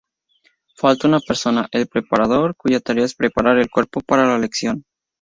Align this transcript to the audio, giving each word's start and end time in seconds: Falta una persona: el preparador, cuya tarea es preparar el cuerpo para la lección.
Falta 0.81 1.07
una 1.09 1.19
persona: 1.19 1.67
el 1.71 1.85
preparador, 1.87 2.55
cuya 2.57 2.79
tarea 2.79 3.05
es 3.05 3.13
preparar 3.13 3.59
el 3.59 3.69
cuerpo 3.69 3.99
para 4.01 4.25
la 4.25 4.39
lección. 4.39 4.83